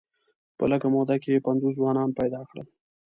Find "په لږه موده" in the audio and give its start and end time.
0.57-1.15